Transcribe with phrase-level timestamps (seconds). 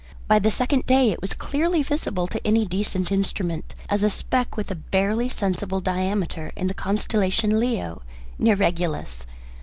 [0.27, 4.57] By the second day it was clearly visible to any decent instrument, as a speck
[4.57, 8.01] with a barely sensible diameter, in the constellation Leo
[8.39, 9.27] near Regulus.